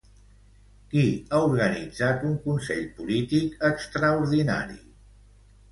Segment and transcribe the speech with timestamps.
[0.93, 4.85] Qui ha organitzat un consell polític extraordinari?